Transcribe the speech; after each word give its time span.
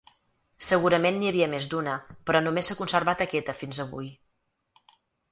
Segurament 0.67 1.17
n'hi 1.17 1.27
havia 1.31 1.49
més 1.51 1.67
d'una, 1.73 1.93
però 2.29 2.41
només 2.45 2.69
s'ha 2.71 2.77
conservat 2.79 3.21
aquesta 3.27 3.55
fins 3.61 3.83
avui. 3.85 4.09